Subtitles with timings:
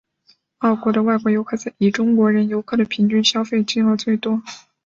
[0.57, 4.41] 澳洲的外国游客在以中国人游客的平均消费金额最多。